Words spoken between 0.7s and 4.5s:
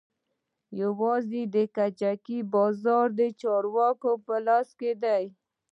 يوازې د کجکي بازار د چارواکو په